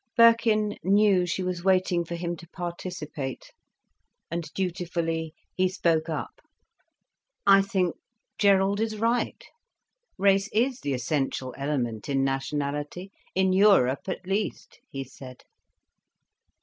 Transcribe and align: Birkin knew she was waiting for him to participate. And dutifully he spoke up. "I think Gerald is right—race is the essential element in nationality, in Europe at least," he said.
Birkin 0.17 0.79
knew 0.83 1.27
she 1.27 1.43
was 1.43 1.63
waiting 1.63 2.03
for 2.03 2.15
him 2.15 2.35
to 2.37 2.47
participate. 2.49 3.51
And 4.31 4.51
dutifully 4.55 5.35
he 5.53 5.69
spoke 5.69 6.09
up. 6.09 6.41
"I 7.45 7.61
think 7.61 7.95
Gerald 8.39 8.79
is 8.79 8.97
right—race 8.97 10.49
is 10.53 10.79
the 10.79 10.95
essential 10.95 11.53
element 11.55 12.09
in 12.09 12.23
nationality, 12.23 13.11
in 13.35 13.53
Europe 13.53 14.09
at 14.09 14.25
least," 14.25 14.79
he 14.89 15.03
said. 15.03 15.43